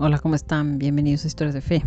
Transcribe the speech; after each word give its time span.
Hola, 0.00 0.20
¿cómo 0.20 0.36
están? 0.36 0.78
Bienvenidos 0.78 1.24
a 1.24 1.26
Historias 1.26 1.54
de 1.54 1.60
Fe. 1.60 1.82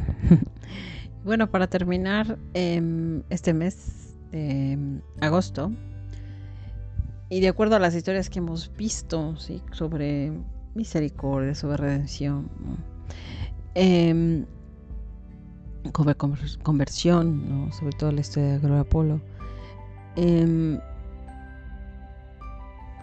bueno, 1.23 1.50
para 1.50 1.68
terminar 1.68 2.38
em, 2.54 3.23
este 3.30 3.54
mes 3.54 4.18
de 4.34 5.00
agosto, 5.21 5.71
y 7.29 7.39
de 7.39 7.47
acuerdo 7.47 7.78
a 7.78 7.79
las 7.79 7.96
historias 7.96 8.29
que 8.29 8.39
hemos 8.39 8.70
visto 8.76 9.38
¿sí? 9.38 9.61
sobre 9.71 10.34
misericordia, 10.75 11.55
sobre 11.55 11.78
redención, 11.78 12.50
em, 13.75 14.46
conversión, 15.93 17.70
sobre 17.71 17.96
todo 17.96 18.12
la 18.12 18.20
historia 18.20 18.50
de 18.50 18.59
Gloria 18.59 18.82
Apolo, 18.82 19.21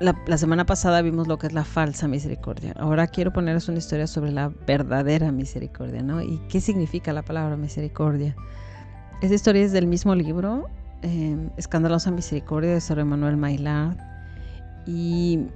la, 0.01 0.39
semana 0.39 0.65
pasada 0.65 1.03
vimos 1.03 1.27
lo 1.27 1.39
que 1.39 1.49
es 1.49 1.53
la 1.53 1.65
falsa 1.65 2.07
misericordia. 2.07 2.73
Ahora 2.79 3.07
quiero 3.07 3.33
poneros 3.33 3.69
una 3.69 3.79
historia 3.79 4.07
sobre 4.07 4.31
la 4.31 4.51
verdadera 4.67 5.33
misericordia, 5.33 6.03
¿no? 6.03 6.23
¿Y 6.23 6.39
qué 6.49 6.61
significa 6.61 7.13
la 7.13 7.23
palabra 7.23 7.57
misericordia? 7.57 8.37
Esta 9.21 9.35
historia 9.35 9.65
es 9.65 9.73
del 9.73 9.87
mismo 9.87 10.15
libro, 10.15 10.69
em, 11.03 11.51
Escandalosa 11.57 12.11
Misericordia 12.11 12.75
de 12.75 12.81
Sor 12.81 13.01
Emanuel 13.01 13.37
Maillard, 13.37 13.97
y 14.87 15.47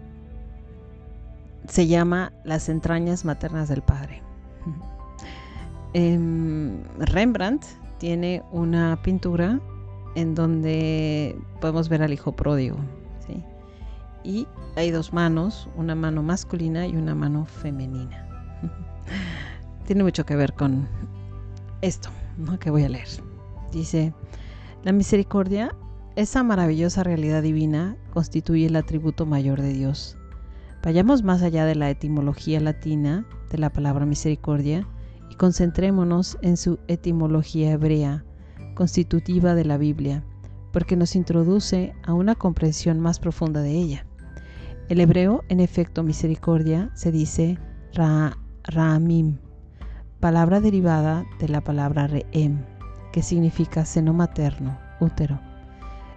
se 1.69 1.87
llama 1.87 2.33
Las 2.45 2.69
entrañas 2.69 3.25
maternas 3.25 3.69
del 3.69 3.83
Padre. 3.83 4.23
Em, 5.95 6.83
Rembrandt 6.99 7.65
tiene 7.99 8.43
una 8.51 9.03
pintura 9.03 9.61
en 10.15 10.35
donde 10.35 11.37
podemos 11.61 11.91
ver 11.91 12.03
al 12.03 12.15
hijo 12.15 12.33
pródigo, 12.33 12.79
y 14.25 14.47
hay 14.77 14.91
dos 14.91 15.13
manos, 15.13 15.69
una 15.77 15.95
mano 15.95 16.23
masculina 16.23 16.87
y 16.87 16.97
una 16.97 17.15
mano 17.15 17.45
femenina. 17.45 18.27
Tiene 19.87 20.05
mucho 20.05 20.25
que 20.25 20.37
ver 20.37 20.55
con 20.55 20.89
esto 21.81 22.09
que 22.61 22.71
voy 22.71 22.85
a 22.85 22.89
leer. 22.89 23.09
Dice, 23.73 24.15
la 24.85 24.93
misericordia, 24.93 25.75
esa 26.17 26.43
maravillosa 26.43 27.03
realidad 27.03 27.43
divina, 27.43 27.97
constituye 28.13 28.67
el 28.67 28.77
atributo 28.77 29.27
mayor 29.27 29.61
de 29.61 29.73
Dios. 29.73 30.17
Vayamos 30.83 31.23
más 31.23 31.43
allá 31.43 31.65
de 31.65 31.75
la 31.75 31.91
etimología 31.91 32.61
latina 32.61 33.27
de 33.51 33.59
la 33.59 33.71
palabra 33.71 34.05
misericordia 34.05 34.87
y 35.31 35.37
concentrémonos 35.37 36.39
en 36.43 36.57
su 36.57 36.79
etimología 36.89 37.73
hebrea, 37.73 38.25
constitutiva 38.75 39.55
de 39.55 39.65
la 39.65 39.79
Biblia, 39.79 40.25
porque 40.73 40.97
nos 40.97 41.15
introduce 41.15 41.95
a 42.03 42.15
una 42.15 42.35
comprensión 42.35 42.99
más 42.99 43.21
profunda 43.21 43.61
de 43.61 43.73
ella. 43.73 44.07
El 44.89 45.01
hebreo, 45.01 45.45
en 45.49 45.61
efecto, 45.61 46.03
misericordia, 46.03 46.91
se 46.95 47.13
dice 47.13 47.57
ra, 47.95 48.37
Ra'amim, 48.65 49.39
palabra 50.21 50.61
derivada 50.61 51.25
de 51.39 51.49
la 51.49 51.61
palabra 51.61 52.09
Re'em, 52.09 52.65
que 53.13 53.23
significa 53.23 53.85
seno 53.85 54.13
materno, 54.13 54.79
útero. 55.01 55.41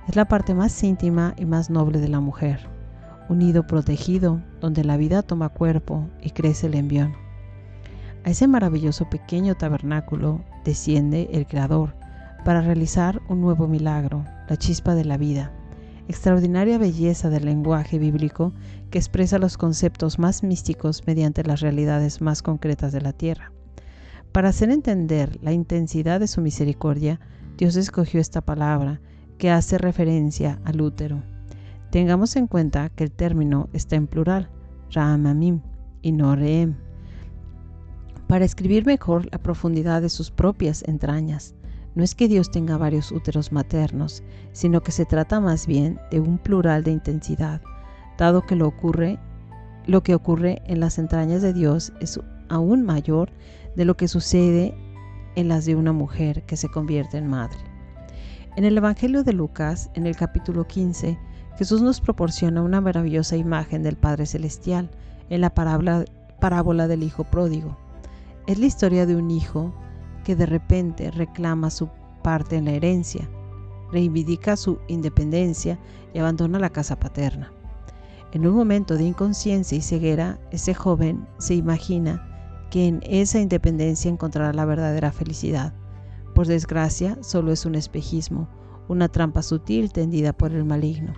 Es 0.08 0.16
la 0.16 0.26
parte 0.28 0.56
más 0.56 0.84
íntima 0.84 1.36
y 1.38 1.46
más 1.46 1.70
noble 1.70 2.00
de 2.00 2.10
la 2.10 2.20
mujer, 2.20 2.68
un 3.30 3.40
nido 3.40 3.66
protegido 3.68 4.42
donde 4.62 4.84
la 4.84 4.98
vida 4.98 5.22
toma 5.22 5.50
cuerpo 5.50 6.10
y 6.22 6.32
crece 6.32 6.68
el 6.68 6.74
embrión. 6.74 7.14
A 8.26 8.32
ese 8.32 8.48
maravilloso 8.48 9.10
pequeño 9.10 9.56
tabernáculo 9.56 10.42
desciende 10.66 11.30
el 11.32 11.46
Creador 11.46 11.96
para 12.44 12.62
realizar 12.62 13.22
un 13.30 13.42
nuevo 13.42 13.68
milagro, 13.68 14.26
la 14.50 14.58
chispa 14.58 14.96
de 14.96 15.06
la 15.06 15.18
vida 15.18 15.52
extraordinaria 16.08 16.78
belleza 16.78 17.30
del 17.30 17.46
lenguaje 17.46 18.00
bíblico 18.00 18.54
que 18.92 18.98
expresa 18.98 19.40
los 19.40 19.58
conceptos 19.58 20.20
más 20.20 20.44
místicos 20.44 21.04
mediante 21.06 21.44
las 21.44 21.62
realidades 21.62 22.22
más 22.22 22.42
concretas 22.42 22.92
de 22.92 23.02
la 23.02 23.14
tierra. 23.14 23.52
Para 24.32 24.50
hacer 24.50 24.70
entender 24.70 25.40
la 25.42 25.54
intensidad 25.54 26.20
de 26.20 26.28
su 26.28 26.42
misericordia, 26.42 27.20
Dios 27.58 27.76
escogió 27.76 28.20
esta 28.20 28.42
palabra 28.42 29.00
que 29.38 29.50
hace 29.50 29.78
referencia 29.78 30.60
al 30.66 30.82
útero. 30.82 31.24
Tengamos 31.90 32.36
en 32.36 32.48
cuenta 32.48 32.90
que 32.90 33.06
el 33.06 33.12
término 33.12 33.70
está 33.74 33.96
en 33.96 34.08
plural, 34.08 34.50
Ramamim 34.92 35.62
y 36.02 36.12
no 36.12 36.36
Reem, 36.36 36.76
para 38.28 38.46
escribir 38.46 38.86
mejor 38.86 39.32
la 39.32 39.38
profundidad 39.38 40.02
de 40.02 40.10
sus 40.10 40.32
propias 40.32 40.84
entrañas. 40.88 41.56
No 41.96 42.04
es 42.04 42.14
que 42.14 42.28
Dios 42.28 42.52
tenga 42.52 42.78
varios 42.78 43.12
úteros 43.14 43.54
maternos, 43.54 44.22
sino 44.52 44.82
que 44.82 44.92
se 44.92 45.06
trata 45.06 45.40
más 45.40 45.66
bien 45.66 45.98
de 46.12 46.20
un 46.20 46.38
plural 46.38 46.84
de 46.84 46.92
intensidad, 46.92 47.62
dado 48.18 48.42
que 48.42 48.58
lo, 48.58 48.72
que 50.04 50.16
ocurre 50.16 50.62
en 50.66 50.80
las 50.82 50.98
entrañas 50.98 51.42
de 51.42 51.54
Dios 51.54 51.94
es 52.02 52.20
aún 52.50 52.84
mayor 52.84 53.32
de 53.78 53.86
lo 53.86 53.96
que 53.96 54.10
sucede 54.10 54.76
en 55.36 55.48
las 55.48 55.66
de 55.66 55.76
una 55.76 55.94
mujer 55.94 56.44
que 56.44 56.58
se 56.58 56.68
convierte 56.68 57.18
en 57.18 57.28
madre. 57.28 57.60
En 58.58 58.66
el 58.66 58.78
Evangelio 58.78 59.24
de 59.24 59.32
Lucas, 59.32 59.90
en 59.94 60.06
el 60.06 60.18
capítulo 60.18 60.68
15, 60.68 61.18
Jesús 61.58 61.82
nos 61.82 62.02
proporciona 62.02 62.62
una 62.62 62.82
maravillosa 62.82 63.38
imagen 63.38 63.84
del 63.84 63.96
Padre 63.96 64.26
Celestial 64.26 64.90
en 65.30 65.40
la 65.40 65.54
parábola, 65.54 66.04
parábola 66.42 66.90
del 66.90 67.04
Hijo 67.04 67.24
Pródigo. 67.24 67.78
Es 68.48 68.60
la 68.60 68.66
historia 68.66 69.06
de 69.06 69.16
un 69.16 69.32
hijo 69.32 69.74
que 70.26 70.36
de 70.36 70.46
repente 70.46 71.12
reclama 71.12 71.70
su 71.70 71.88
parte 72.22 72.58
en 72.58 72.66
la 72.66 72.72
herencia, 72.72 73.30
reivindica 73.92 74.58
su 74.58 74.80
independencia 74.90 75.80
y 76.14 76.20
abandona 76.20 76.60
la 76.60 76.72
casa 76.72 77.00
paterna. 77.00 77.54
En 78.34 78.46
un 78.46 78.56
momento 78.56 78.96
de 78.98 79.06
inconsciencia 79.06 79.78
y 79.78 79.82
ceguera, 79.82 80.38
ese 80.52 80.74
joven 80.74 81.26
se 81.38 81.56
imagina 81.56 82.68
que 82.70 82.88
en 82.88 83.02
esa 83.06 83.40
independencia 83.40 84.12
encontrará 84.12 84.52
la 84.52 84.66
verdadera 84.66 85.14
felicidad. 85.14 85.74
Por 86.34 86.48
desgracia, 86.48 87.18
solo 87.22 87.54
es 87.54 87.66
un 87.66 87.76
espejismo, 87.76 88.50
una 88.90 89.08
trampa 89.08 89.42
sutil 89.42 89.94
tendida 89.94 90.34
por 90.34 90.52
el 90.52 90.66
maligno. 90.66 91.14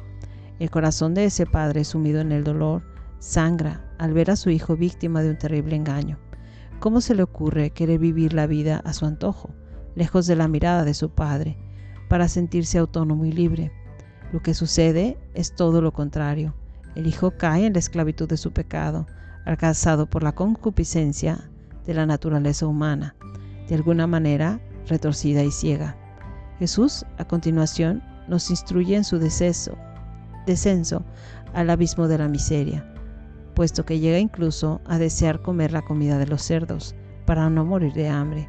El 0.59 0.69
corazón 0.69 1.15
de 1.15 1.25
ese 1.25 1.45
padre 1.45 1.85
sumido 1.85 2.19
en 2.19 2.31
el 2.31 2.43
dolor 2.43 2.83
sangra 3.19 3.89
al 3.97 4.13
ver 4.13 4.29
a 4.29 4.35
su 4.35 4.49
hijo 4.49 4.75
víctima 4.75 5.23
de 5.23 5.29
un 5.29 5.37
terrible 5.37 5.75
engaño. 5.75 6.19
¿Cómo 6.79 7.01
se 7.01 7.15
le 7.15 7.23
ocurre 7.23 7.71
querer 7.71 7.97
vivir 7.97 8.33
la 8.33 8.45
vida 8.45 8.81
a 8.85 8.93
su 8.93 9.05
antojo, 9.05 9.49
lejos 9.95 10.27
de 10.27 10.35
la 10.35 10.47
mirada 10.47 10.83
de 10.83 10.93
su 10.93 11.09
padre, 11.09 11.57
para 12.07 12.27
sentirse 12.27 12.77
autónomo 12.77 13.25
y 13.25 13.31
libre? 13.31 13.71
Lo 14.31 14.43
que 14.43 14.53
sucede 14.53 15.17
es 15.33 15.55
todo 15.55 15.81
lo 15.81 15.91
contrario. 15.91 16.53
El 16.93 17.07
hijo 17.07 17.31
cae 17.31 17.65
en 17.65 17.73
la 17.73 17.79
esclavitud 17.79 18.29
de 18.29 18.37
su 18.37 18.51
pecado, 18.51 19.07
alcanzado 19.43 20.07
por 20.07 20.21
la 20.21 20.33
concupiscencia 20.33 21.49
de 21.85 21.95
la 21.95 22.05
naturaleza 22.05 22.67
humana, 22.67 23.15
de 23.67 23.73
alguna 23.73 24.05
manera 24.05 24.59
retorcida 24.87 25.43
y 25.43 25.51
ciega. 25.51 25.97
Jesús, 26.59 27.05
a 27.17 27.25
continuación, 27.25 28.03
nos 28.27 28.51
instruye 28.51 28.95
en 28.95 29.03
su 29.03 29.17
descenso, 29.17 29.75
descenso 30.45 31.03
al 31.53 31.71
abismo 31.71 32.07
de 32.07 32.19
la 32.19 32.27
miseria, 32.27 32.93
puesto 33.57 33.85
que 33.85 33.99
llega 33.99 34.19
incluso 34.19 34.81
a 34.85 34.99
desear 34.99 35.41
comer 35.41 35.71
la 35.71 35.81
comida 35.81 36.19
de 36.19 36.27
los 36.27 36.43
cerdos 36.43 36.93
para 37.25 37.49
no 37.49 37.65
morir 37.65 37.91
de 37.93 38.07
hambre, 38.07 38.47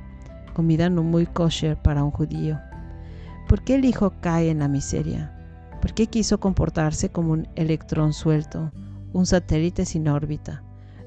comida 0.52 0.90
no 0.90 1.02
muy 1.02 1.24
kosher 1.24 1.80
para 1.80 2.04
un 2.04 2.10
judío. 2.10 2.60
¿Por 3.48 3.64
qué 3.64 3.76
el 3.76 3.86
hijo 3.86 4.12
cae 4.20 4.50
en 4.50 4.58
la 4.58 4.68
miseria? 4.68 5.34
¿Por 5.80 5.94
qué 5.94 6.08
quiso 6.08 6.40
comportarse 6.40 7.08
como 7.08 7.32
un 7.32 7.48
electrón 7.54 8.12
suelto, 8.12 8.70
un 9.14 9.24
satélite 9.24 9.86
sin 9.86 10.08
órbita? 10.08 10.62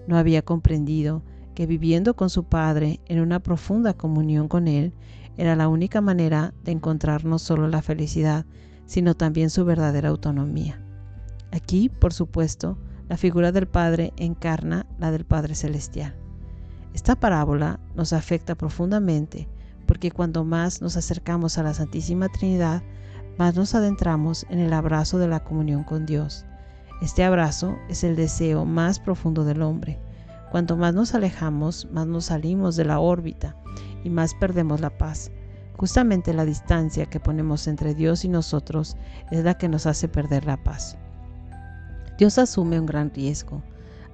No 0.08 0.18
había 0.18 0.42
comprendido 0.42 1.22
que 1.54 1.68
viviendo 1.68 2.16
con 2.16 2.32
su 2.32 2.46
padre 2.46 3.02
en 3.06 3.20
una 3.20 3.40
profunda 3.40 3.94
comunión 3.94 4.48
con 4.48 4.68
él 4.68 4.96
era 5.38 5.56
la 5.56 5.68
única 5.68 6.02
manera 6.02 6.56
de 6.64 6.72
encontrar 6.72 7.24
no 7.24 7.38
solo 7.38 7.68
la 7.68 7.84
felicidad, 7.84 8.48
sino 8.88 9.14
también 9.14 9.52
su 9.52 9.64
verdadera 9.64 10.10
autonomía. 10.10 10.84
Aquí, 11.52 11.88
por 11.88 12.14
supuesto, 12.14 12.80
la 13.12 13.18
figura 13.18 13.52
del 13.52 13.68
Padre 13.68 14.14
encarna 14.16 14.86
la 14.98 15.12
del 15.12 15.26
Padre 15.26 15.54
Celestial. 15.54 16.16
Esta 16.94 17.18
parábola 17.18 17.78
nos 17.94 18.14
afecta 18.14 18.56
profundamente 18.56 19.50
porque 19.86 20.12
cuando 20.12 20.46
más 20.46 20.82
nos 20.82 20.96
acercamos 20.96 21.58
a 21.58 21.64
la 21.64 21.74
Santísima 21.74 22.30
Trinidad, 22.30 22.82
más 23.38 23.54
nos 23.54 23.76
adentramos 23.76 24.46
en 24.50 24.60
el 24.60 24.72
abrazo 24.72 25.20
de 25.20 25.28
la 25.28 25.44
comunión 25.44 25.84
con 25.84 26.06
Dios. 26.06 26.46
Este 27.02 27.26
abrazo 27.26 27.76
es 27.90 28.06
el 28.06 28.16
deseo 28.16 28.64
más 28.64 28.98
profundo 28.98 29.44
del 29.44 29.62
hombre. 29.62 30.00
Cuanto 30.50 30.78
más 30.78 30.94
nos 30.94 31.14
alejamos, 31.14 31.90
más 31.92 32.08
nos 32.08 32.28
salimos 32.28 32.78
de 32.78 32.86
la 32.86 33.02
órbita 33.02 33.58
y 34.06 34.10
más 34.10 34.34
perdemos 34.36 34.80
la 34.80 34.98
paz. 34.98 35.32
Justamente 35.76 36.34
la 36.34 36.46
distancia 36.46 37.08
que 37.08 37.20
ponemos 37.20 37.68
entre 37.68 37.94
Dios 37.94 38.24
y 38.24 38.30
nosotros 38.30 38.96
es 39.32 39.44
la 39.44 39.56
que 39.56 39.68
nos 39.68 39.86
hace 39.86 40.08
perder 40.08 40.46
la 40.46 40.64
paz. 40.64 40.98
Dios 42.18 42.38
asume 42.38 42.80
un 42.80 42.86
gran 42.86 43.12
riesgo. 43.14 43.64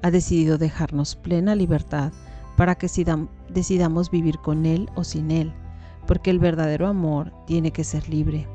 Ha 0.02 0.12
decidido 0.12 0.58
dejarnos 0.58 1.16
plena 1.16 1.56
libertad 1.56 2.12
para 2.56 2.76
que 2.76 2.88
decidamos 3.50 4.12
vivir 4.12 4.38
con 4.40 4.66
Él 4.66 4.90
o 4.96 5.04
sin 5.04 5.32
Él, 5.32 5.54
porque 6.06 6.30
el 6.30 6.40
verdadero 6.40 6.88
amor 6.88 7.34
tiene 7.46 7.72
que 7.72 7.84
ser 7.84 8.08
libre. 8.10 8.48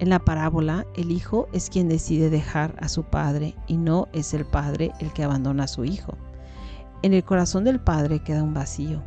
En 0.00 0.10
la 0.10 0.20
parábola, 0.20 0.86
el 0.96 1.10
hijo 1.10 1.48
es 1.52 1.70
quien 1.70 1.88
decide 1.88 2.30
dejar 2.30 2.76
a 2.80 2.88
su 2.88 3.02
padre 3.02 3.54
y 3.66 3.76
no 3.76 4.06
es 4.12 4.32
el 4.32 4.44
padre 4.44 4.92
el 5.00 5.12
que 5.12 5.24
abandona 5.24 5.64
a 5.64 5.68
su 5.68 5.84
hijo. 5.84 6.16
En 7.02 7.14
el 7.14 7.24
corazón 7.24 7.64
del 7.64 7.80
padre 7.80 8.20
queda 8.20 8.42
un 8.42 8.54
vacío. 8.54 9.02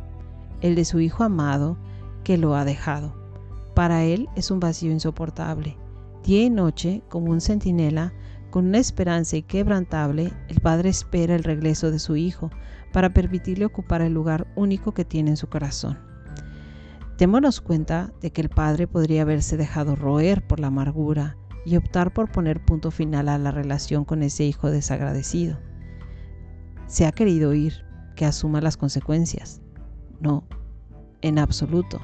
el 0.60 0.76
de 0.76 0.84
su 0.84 1.00
Hijo 1.00 1.24
amado, 1.24 1.76
que 2.22 2.38
lo 2.38 2.54
ha 2.54 2.64
dejado. 2.64 3.14
Para 3.74 4.04
él 4.04 4.28
es 4.36 4.50
un 4.50 4.60
vacío 4.60 4.92
insoportable. 4.92 5.76
Día 6.24 6.44
y 6.44 6.50
noche, 6.50 7.02
como 7.08 7.30
un 7.30 7.40
centinela, 7.40 8.12
con 8.52 8.66
una 8.66 8.78
esperanza 8.78 9.38
inquebrantable, 9.38 10.30
el 10.48 10.60
Padre 10.60 10.90
espera 10.90 11.34
el 11.34 11.42
regreso 11.42 11.90
de 11.90 11.98
su 11.98 12.16
Hijo 12.16 12.50
para 12.92 13.14
permitirle 13.14 13.64
ocupar 13.64 14.02
el 14.02 14.12
lugar 14.12 14.46
único 14.56 14.92
que 14.92 15.06
tiene 15.06 15.30
en 15.30 15.36
su 15.38 15.48
corazón. 15.48 15.98
Démonos 17.16 17.62
cuenta 17.62 18.12
de 18.20 18.30
que 18.30 18.42
el 18.42 18.50
Padre 18.50 18.86
podría 18.86 19.22
haberse 19.22 19.56
dejado 19.56 19.96
roer 19.96 20.46
por 20.46 20.60
la 20.60 20.66
amargura 20.66 21.38
y 21.64 21.76
optar 21.76 22.12
por 22.12 22.30
poner 22.30 22.62
punto 22.62 22.90
final 22.90 23.30
a 23.30 23.38
la 23.38 23.52
relación 23.52 24.04
con 24.04 24.22
ese 24.22 24.44
hijo 24.44 24.70
desagradecido. 24.70 25.58
Se 26.86 27.06
ha 27.06 27.12
querido 27.12 27.54
ir, 27.54 27.86
que 28.16 28.26
asuma 28.26 28.60
las 28.60 28.76
consecuencias. 28.76 29.62
No, 30.20 30.44
en 31.22 31.38
absoluto. 31.38 32.02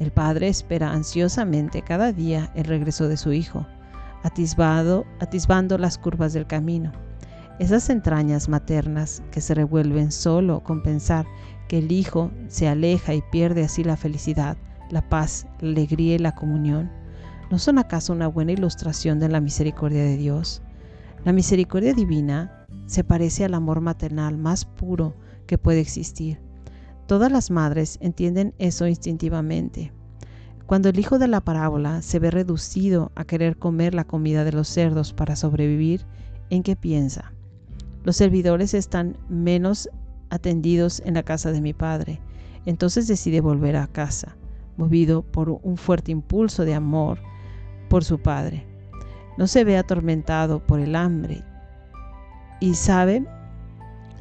El 0.00 0.10
padre 0.10 0.48
espera 0.48 0.90
ansiosamente 0.90 1.82
cada 1.82 2.12
día 2.12 2.50
el 2.56 2.64
regreso 2.64 3.06
de 3.06 3.16
su 3.16 3.32
hijo, 3.32 3.64
atisbado, 4.24 5.04
atisbando 5.20 5.78
las 5.78 5.98
curvas 5.98 6.32
del 6.32 6.46
camino. 6.46 6.90
Esas 7.60 7.88
entrañas 7.88 8.48
maternas 8.48 9.22
que 9.30 9.40
se 9.40 9.54
revuelven 9.54 10.10
solo 10.10 10.64
con 10.64 10.82
pensar 10.82 11.26
que 11.68 11.78
el 11.78 11.92
hijo 11.92 12.32
se 12.48 12.66
aleja 12.66 13.14
y 13.14 13.22
pierde 13.30 13.62
así 13.62 13.84
la 13.84 13.96
felicidad, 13.96 14.56
la 14.90 15.08
paz, 15.08 15.46
la 15.60 15.68
alegría 15.68 16.16
y 16.16 16.18
la 16.18 16.34
comunión, 16.34 16.90
¿no 17.50 17.58
son 17.58 17.78
acaso 17.78 18.12
una 18.12 18.26
buena 18.26 18.52
ilustración 18.52 19.20
de 19.20 19.28
la 19.28 19.40
misericordia 19.40 20.02
de 20.02 20.16
Dios? 20.16 20.62
La 21.24 21.32
misericordia 21.32 21.94
divina 21.94 22.66
se 22.86 23.04
parece 23.04 23.44
al 23.44 23.54
amor 23.54 23.80
maternal 23.80 24.36
más 24.36 24.64
puro 24.64 25.14
que 25.46 25.58
puede 25.58 25.80
existir. 25.80 26.40
Todas 27.06 27.30
las 27.30 27.50
madres 27.50 27.98
entienden 28.00 28.54
eso 28.58 28.86
instintivamente. 28.86 29.92
Cuando 30.66 30.88
el 30.88 30.98
hijo 30.98 31.18
de 31.18 31.28
la 31.28 31.42
parábola 31.42 32.00
se 32.00 32.18
ve 32.18 32.30
reducido 32.30 33.12
a 33.14 33.24
querer 33.24 33.58
comer 33.58 33.94
la 33.94 34.04
comida 34.04 34.44
de 34.44 34.52
los 34.52 34.66
cerdos 34.66 35.12
para 35.12 35.36
sobrevivir, 35.36 36.06
¿en 36.48 36.62
qué 36.62 36.74
piensa? 36.74 37.32
Los 38.02 38.16
servidores 38.16 38.72
están 38.72 39.18
menos 39.28 39.90
atendidos 40.30 41.02
en 41.04 41.14
la 41.14 41.22
casa 41.22 41.52
de 41.52 41.60
mi 41.60 41.74
padre. 41.74 42.18
Entonces 42.64 43.06
decide 43.06 43.42
volver 43.42 43.76
a 43.76 43.88
casa, 43.88 44.36
movido 44.78 45.22
por 45.22 45.50
un 45.50 45.76
fuerte 45.76 46.12
impulso 46.12 46.64
de 46.64 46.74
amor 46.74 47.18
por 47.90 48.02
su 48.02 48.18
padre. 48.18 48.66
No 49.36 49.46
se 49.46 49.64
ve 49.64 49.76
atormentado 49.76 50.60
por 50.64 50.80
el 50.80 50.96
hambre 50.96 51.44
y 52.60 52.74
sabe 52.74 53.26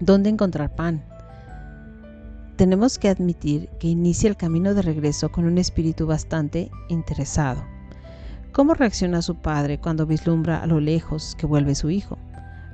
dónde 0.01 0.29
encontrar 0.29 0.75
pan. 0.75 1.05
Tenemos 2.55 2.99
que 2.99 3.09
admitir 3.09 3.67
que 3.79 3.87
inicia 3.87 4.29
el 4.29 4.37
camino 4.37 4.75
de 4.75 4.83
regreso 4.83 5.31
con 5.31 5.45
un 5.45 5.57
espíritu 5.57 6.05
bastante 6.05 6.69
interesado. 6.87 7.63
¿Cómo 8.51 8.75
reacciona 8.75 9.23
su 9.23 9.35
padre 9.35 9.79
cuando 9.79 10.05
vislumbra 10.05 10.61
a 10.61 10.67
lo 10.67 10.79
lejos 10.79 11.35
que 11.35 11.47
vuelve 11.47 11.73
su 11.73 11.89
hijo, 11.89 12.19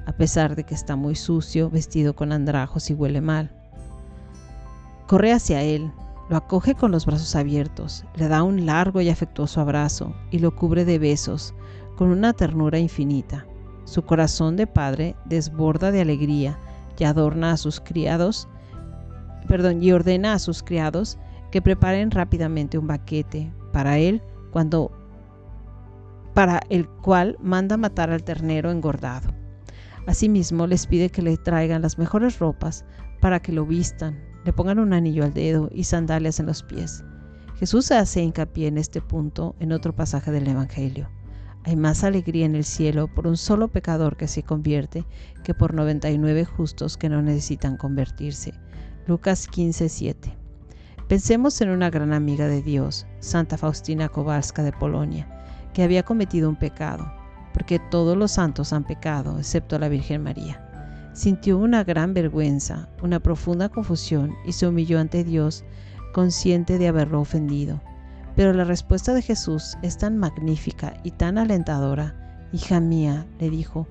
a 0.06 0.12
pesar 0.12 0.58
de 0.58 0.66
que 0.66 0.76
está 0.76 0.98
muy 0.98 1.16
sucio, 1.16 1.70
vestido 1.70 2.14
con 2.14 2.34
andrajos 2.34 2.90
y 2.90 2.94
huele 2.94 3.22
mal? 3.22 3.52
Corre 5.08 5.32
hacia 5.32 5.62
él, 5.62 5.90
lo 6.30 6.36
acoge 6.36 6.76
con 6.76 6.92
los 6.92 7.06
brazos 7.06 7.36
abiertos, 7.38 8.04
le 8.16 8.28
da 8.28 8.44
un 8.44 8.66
largo 8.66 9.00
y 9.00 9.10
afectuoso 9.10 9.62
abrazo 9.62 10.14
y 10.30 10.40
lo 10.40 10.54
cubre 10.54 10.84
de 10.84 11.00
besos 11.00 11.54
con 11.96 12.10
una 12.10 12.34
ternura 12.34 12.80
infinita. 12.80 13.46
Su 13.86 14.04
corazón 14.04 14.58
de 14.58 14.68
padre 14.68 15.16
desborda 15.24 15.90
de 15.92 16.02
alegría 16.02 16.60
y 16.98 17.06
adorna 17.06 17.54
a 17.54 17.58
sus 17.58 17.80
criados, 17.80 18.50
perdón, 19.50 19.84
y 19.84 19.92
ordena 19.92 20.34
a 20.34 20.40
sus 20.40 20.64
criados 20.64 21.18
que 21.52 21.62
preparen 21.62 22.12
rápidamente 22.12 22.78
un 22.78 22.88
baquete 22.88 23.52
para 23.74 23.98
él 23.98 24.22
cuando 24.52 24.92
para 26.34 26.62
el 26.70 26.88
cual 26.88 27.36
manda 27.42 27.76
matar 27.76 28.12
al 28.12 28.24
ternero 28.24 28.72
engordado. 28.72 29.34
Asimismo 30.08 30.68
les 30.68 30.88
pide 30.88 31.10
que 31.10 31.22
le 31.22 31.36
traigan 31.36 31.82
las 31.82 31.98
mejores 31.98 32.40
ropas 32.40 32.86
para 33.20 33.42
que 33.42 33.52
lo 33.52 33.66
vistan, 33.66 34.18
le 34.46 34.54
pongan 34.54 34.80
un 34.80 34.94
anillo 34.94 35.26
al 35.26 35.34
dedo 35.34 35.70
y 35.74 35.84
sandalias 35.84 36.40
en 36.40 36.46
los 36.46 36.64
pies. 36.64 37.04
Jesús 37.58 37.92
hace 37.92 38.22
hincapié 38.22 38.68
en 38.68 38.78
este 38.78 39.02
punto 39.02 39.56
en 39.60 39.74
otro 39.74 39.94
pasaje 39.94 40.32
del 40.32 40.48
Evangelio. 40.48 41.10
Hay 41.66 41.76
más 41.76 42.06
alegría 42.06 42.46
en 42.46 42.56
el 42.56 42.64
cielo 42.64 43.14
por 43.14 43.28
un 43.28 43.36
solo 43.36 43.68
pecador 43.68 44.16
que 44.16 44.30
se 44.30 44.44
convierte 44.44 45.04
que 45.44 45.54
por 45.54 45.74
99 45.74 46.46
justos 46.46 46.96
que 46.96 47.10
no 47.10 47.22
necesitan 47.22 47.76
convertirse. 47.76 48.54
Lucas 49.08 49.48
15:7. 49.48 50.36
Pensemos 51.08 51.60
en 51.62 51.70
una 51.70 51.90
gran 51.90 52.14
amiga 52.14 52.48
de 52.48 52.62
Dios, 52.62 53.08
Santa 53.20 53.58
Faustina 53.58 54.10
Kowalska 54.10 54.62
de 54.62 54.72
Polonia, 54.72 55.28
que 55.74 55.84
había 55.84 56.04
cometido 56.04 56.48
un 56.50 56.56
pecado, 56.56 57.12
porque 57.54 57.80
todos 57.80 58.16
los 58.16 58.32
santos 58.32 58.74
han 58.74 58.84
pecado, 58.84 59.40
excepto 59.40 59.80
la 59.80 59.90
Virgen 59.90 60.22
María. 60.22 60.64
Sintió 61.14 61.58
una 61.58 61.84
gran 61.84 62.14
vergüenza, 62.14 62.90
una 63.02 63.20
profunda 63.20 63.70
confusión 63.70 64.36
y 64.46 64.52
se 64.52 64.68
humilló 64.68 65.00
ante 65.00 65.24
Dios, 65.24 65.64
consciente 66.14 66.78
de 66.78 66.88
haberlo 66.88 67.22
ofendido. 67.22 67.82
Pero 68.36 68.54
la 68.54 68.64
respuesta 68.64 69.14
de 69.14 69.24
Jesús 69.24 69.78
es 69.82 69.98
tan 69.98 70.18
magnífica 70.18 70.94
y 71.04 71.12
tan 71.12 71.38
alentadora. 71.38 72.48
Hija 72.54 72.80
mía, 72.80 73.26
le 73.40 73.50
dijo, 73.50 73.88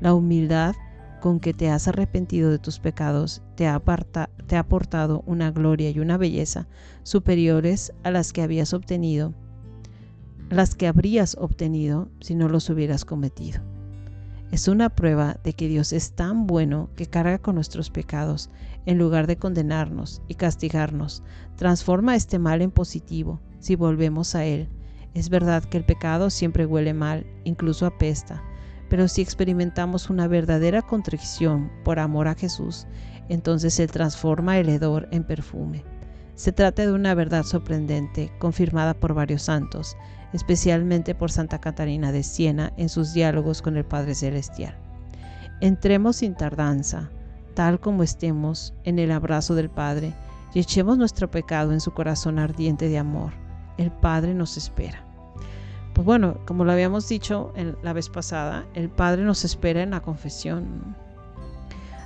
la 0.00 0.14
humildad 0.14 0.74
con 1.22 1.38
que 1.38 1.54
te 1.54 1.70
has 1.70 1.86
arrepentido 1.86 2.50
de 2.50 2.58
tus 2.58 2.80
pecados 2.80 3.42
te 3.54 3.68
ha, 3.68 3.80
ha 3.80 4.58
aportado 4.58 5.22
una 5.24 5.52
gloria 5.52 5.88
y 5.88 6.00
una 6.00 6.16
belleza 6.16 6.66
superiores 7.04 7.92
a 8.02 8.10
las 8.10 8.32
que 8.32 8.42
habías 8.42 8.74
obtenido, 8.74 9.32
las 10.50 10.74
que 10.74 10.88
habrías 10.88 11.36
obtenido 11.38 12.08
si 12.20 12.34
no 12.34 12.48
los 12.48 12.68
hubieras 12.70 13.04
cometido. 13.04 13.62
Es 14.50 14.66
una 14.66 14.90
prueba 14.90 15.36
de 15.44 15.52
que 15.52 15.68
Dios 15.68 15.92
es 15.92 16.10
tan 16.10 16.48
bueno 16.48 16.90
que 16.96 17.06
carga 17.06 17.38
con 17.38 17.54
nuestros 17.54 17.88
pecados 17.88 18.50
en 18.84 18.98
lugar 18.98 19.28
de 19.28 19.36
condenarnos 19.36 20.22
y 20.26 20.34
castigarnos. 20.34 21.22
Transforma 21.54 22.16
este 22.16 22.40
mal 22.40 22.62
en 22.62 22.72
positivo 22.72 23.40
si 23.60 23.76
volvemos 23.76 24.34
a 24.34 24.44
Él. 24.44 24.68
Es 25.14 25.28
verdad 25.28 25.62
que 25.62 25.78
el 25.78 25.84
pecado 25.84 26.30
siempre 26.30 26.66
huele 26.66 26.94
mal, 26.94 27.24
incluso 27.44 27.86
apesta, 27.86 28.42
pero 28.92 29.08
si 29.08 29.22
experimentamos 29.22 30.10
una 30.10 30.28
verdadera 30.28 30.82
contrición 30.82 31.72
por 31.82 31.98
amor 31.98 32.28
a 32.28 32.34
Jesús, 32.34 32.86
entonces 33.30 33.80
Él 33.80 33.90
transforma 33.90 34.58
el 34.58 34.68
hedor 34.68 35.08
en 35.12 35.24
perfume. 35.24 35.82
Se 36.34 36.52
trata 36.52 36.82
de 36.82 36.92
una 36.92 37.14
verdad 37.14 37.44
sorprendente, 37.44 38.30
confirmada 38.38 38.92
por 38.92 39.14
varios 39.14 39.44
santos, 39.44 39.96
especialmente 40.34 41.14
por 41.14 41.30
Santa 41.30 41.58
Catarina 41.58 42.12
de 42.12 42.22
Siena 42.22 42.74
en 42.76 42.90
sus 42.90 43.14
diálogos 43.14 43.62
con 43.62 43.78
el 43.78 43.86
Padre 43.86 44.14
Celestial. 44.14 44.76
Entremos 45.62 46.16
sin 46.16 46.34
tardanza, 46.34 47.08
tal 47.54 47.80
como 47.80 48.02
estemos, 48.02 48.74
en 48.84 48.98
el 48.98 49.10
abrazo 49.10 49.54
del 49.54 49.70
Padre 49.70 50.12
y 50.52 50.60
echemos 50.60 50.98
nuestro 50.98 51.30
pecado 51.30 51.72
en 51.72 51.80
su 51.80 51.94
corazón 51.94 52.38
ardiente 52.38 52.90
de 52.90 52.98
amor. 52.98 53.32
El 53.78 53.90
Padre 53.90 54.34
nos 54.34 54.58
espera. 54.58 55.11
Pues 55.94 56.06
bueno, 56.06 56.38
como 56.46 56.64
lo 56.64 56.72
habíamos 56.72 57.08
dicho 57.08 57.52
en 57.54 57.76
la 57.82 57.92
vez 57.92 58.08
pasada, 58.08 58.66
el 58.74 58.88
Padre 58.88 59.24
nos 59.24 59.44
espera 59.44 59.82
en 59.82 59.90
la 59.90 60.00
confesión. 60.00 60.96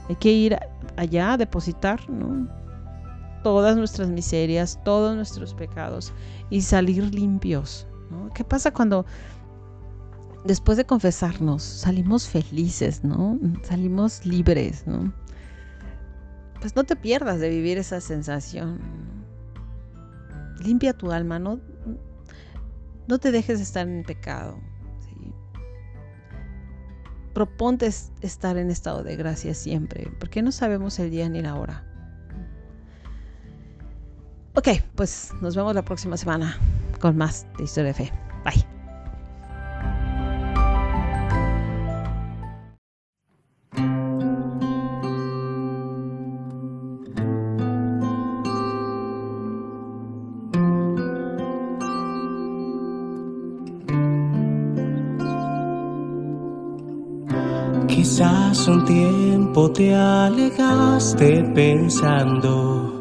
Hay 0.08 0.16
que 0.16 0.32
ir 0.32 0.58
allá 0.96 1.34
a 1.34 1.36
depositar 1.36 2.00
todas 3.42 3.76
nuestras 3.76 4.08
miserias, 4.08 4.80
todos 4.84 5.14
nuestros 5.14 5.54
pecados 5.54 6.12
y 6.50 6.62
salir 6.62 7.14
limpios. 7.14 7.86
¿Qué 8.34 8.44
pasa 8.44 8.72
cuando 8.72 9.06
después 10.44 10.76
de 10.78 10.84
confesarnos 10.84 11.62
salimos 11.62 12.28
felices, 12.28 13.04
¿no? 13.04 13.38
Salimos 13.62 14.26
libres, 14.26 14.86
¿no? 14.86 15.12
Pues 16.60 16.74
no 16.74 16.84
te 16.84 16.96
pierdas 16.96 17.38
de 17.38 17.48
vivir 17.48 17.78
esa 17.78 18.00
sensación. 18.00 18.80
Limpia 20.58 20.92
tu 20.92 21.12
alma, 21.12 21.38
no, 21.38 21.60
no 23.08 23.18
te 23.18 23.30
dejes 23.30 23.60
estar 23.60 23.86
en 23.88 24.02
pecado. 24.04 24.58
Proponte 27.34 27.86
estar 27.86 28.56
en 28.56 28.70
estado 28.70 29.02
de 29.02 29.14
gracia 29.14 29.52
siempre, 29.52 30.10
porque 30.18 30.40
no 30.40 30.52
sabemos 30.52 30.98
el 30.98 31.10
día 31.10 31.28
ni 31.28 31.42
la 31.42 31.56
hora. 31.56 31.84
Ok, 34.54 34.68
pues 34.94 35.32
nos 35.42 35.54
vemos 35.54 35.74
la 35.74 35.84
próxima 35.84 36.16
semana 36.16 36.58
con 36.98 37.14
más 37.16 37.46
de 37.58 37.64
Historia 37.64 37.92
de 37.92 37.94
Fe. 37.94 38.12
Bye. 38.42 38.75
Quizás 57.96 58.68
un 58.68 58.84
tiempo 58.84 59.72
te 59.72 59.94
alejaste 59.94 61.42
pensando 61.54 62.92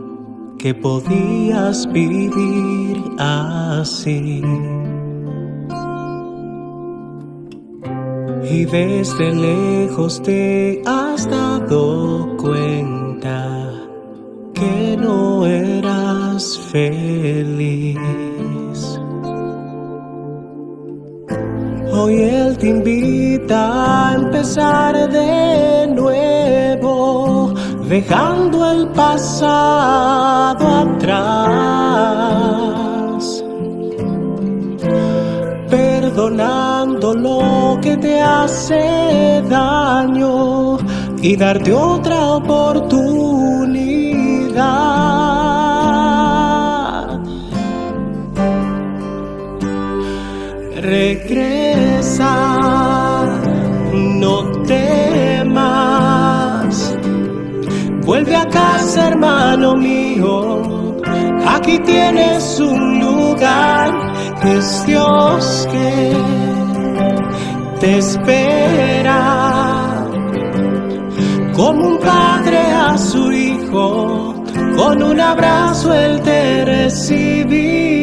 que 0.58 0.74
podías 0.74 1.86
vivir 1.92 3.04
así. 3.18 4.42
Y 8.50 8.64
desde 8.64 9.36
lejos 9.36 10.22
te 10.24 10.82
has 10.86 11.30
dado 11.30 12.38
cuenta 12.38 13.74
que 14.54 14.96
no 14.98 15.46
eras 15.46 16.58
feliz. 16.72 18.35
Hoy 22.06 22.22
Él 22.22 22.56
te 22.60 22.68
invita 22.68 24.12
a 24.12 24.14
empezar 24.14 25.10
de 25.10 25.88
nuevo, 25.88 27.52
dejando 27.90 28.72
el 28.72 28.90
pasado 28.90 30.68
atrás, 30.86 31.84
perdonando 35.68 37.16
lo 37.16 37.80
que 37.82 37.98
te 37.98 38.22
hace 38.22 39.42
daño 39.50 40.78
y 41.24 41.36
darte 41.36 41.74
otra 41.74 42.36
oportunidad. 42.36 43.35
Hermano 58.98 59.76
mío. 59.76 60.62
Aquí 61.48 61.80
tienes 61.80 62.60
un 62.60 63.00
lugar, 63.00 63.92
es 64.44 64.86
Dios 64.86 65.68
que 65.72 66.14
te 67.80 67.98
espera. 68.00 69.22
Como 71.56 71.88
un 71.88 71.98
padre 72.00 72.60
a 72.60 72.98
su 72.98 73.32
hijo, 73.32 74.44
con 74.76 75.02
un 75.02 75.20
abrazo 75.20 75.94
él 75.94 76.22
te 76.22 76.66
recibirá. 76.66 77.96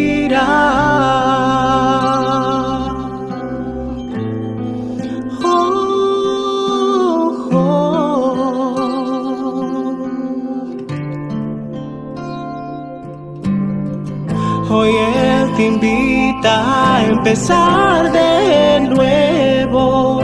Empezar 17.07 18.11
de 18.11 18.81
nuevo, 18.89 20.21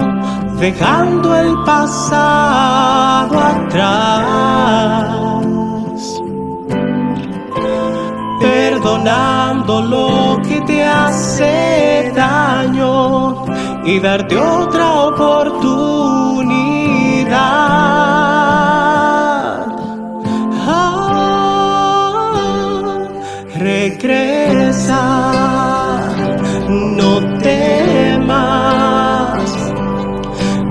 dejando 0.59 1.37
el 1.37 1.55
pasado 1.65 3.39
atrás, 3.39 5.15
perdonando 8.41 9.83
lo 9.83 10.43
que 10.43 10.61
te 10.63 10.85
hace 10.85 12.13
daño 12.15 13.45
y 13.85 14.01
darte 14.01 14.37
otra 14.37 15.03
oportunidad. 15.05 16.18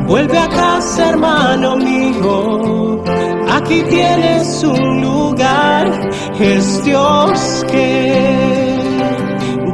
Vuelve 0.07 0.37
a 0.37 0.47
casa, 0.47 1.09
hermano 1.09 1.75
mío. 1.75 3.03
Aquí 3.49 3.83
tienes 3.89 4.63
un 4.63 5.01
lugar. 5.01 5.91
Es 6.39 6.83
Dios 6.85 7.65
que 7.69 8.77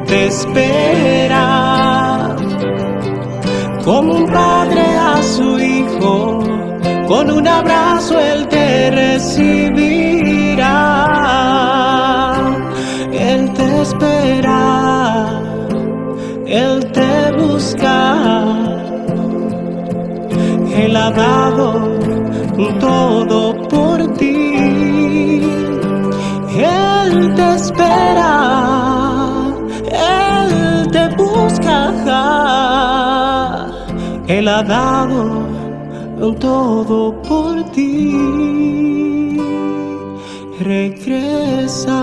te 0.07 0.25
espera. 0.27 1.43
Como 3.85 4.13
un 4.15 4.25
padre 4.27 4.81
a 4.97 5.21
su 5.21 5.59
hijo, 5.59 6.39
con 7.07 7.29
un 7.29 7.47
abrazo 7.47 8.19
él 8.19 8.47
te 8.47 8.89
recibirá. 8.89 10.23
Él 13.11 13.53
te 13.53 13.81
espera, 13.81 15.41
él 16.45 16.82
ha 21.03 21.12
dado 21.12 22.00
todo 22.79 23.67
por 23.67 24.13
ti. 24.13 25.41
Él 26.55 27.33
te 27.36 27.53
espera, 27.55 28.33
Él 29.91 30.88
te 30.91 31.10
busca. 31.15 31.91
Él 34.27 34.48
ha 34.48 34.63
dado 34.63 35.43
todo 36.39 37.22
por 37.24 37.63
ti. 37.72 39.38
Regresa, 40.60 42.01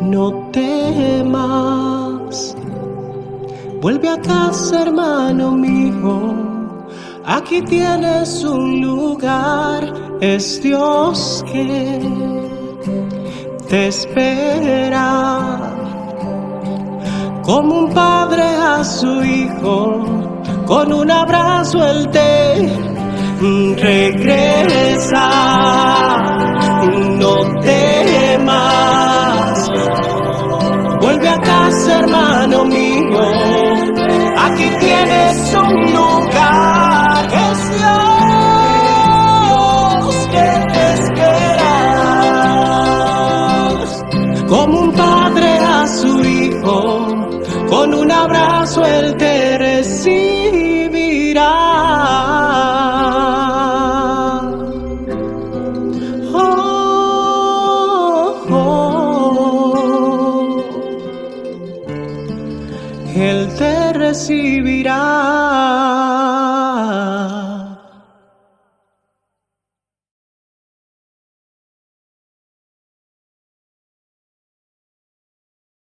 no 0.00 0.48
temas. 0.52 2.54
Vuelve 3.82 4.08
a 4.08 4.20
casa, 4.20 4.82
hermano 4.82 5.52
mío. 5.52 6.57
Aquí 7.30 7.60
tienes 7.60 8.42
un 8.42 8.80
lugar, 8.80 10.16
es 10.18 10.62
Dios 10.62 11.44
que 11.52 12.00
te 13.68 13.88
espera. 13.88 15.58
Como 17.42 17.80
un 17.80 17.92
padre 17.92 18.42
a 18.42 18.82
su 18.82 19.22
hijo, 19.22 20.06
con 20.66 20.90
un 20.90 21.10
abrazo 21.10 21.86
él 21.86 22.08
te 22.12 22.66
regresa. 23.76 24.47
Recibirá. 64.18 65.37